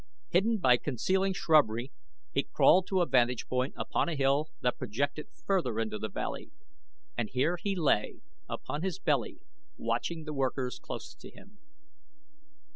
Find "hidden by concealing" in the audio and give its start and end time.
0.29-1.33